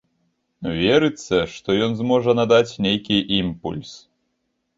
[0.79, 3.93] Верыцца, што ён зможа надаць нейкі імпульс.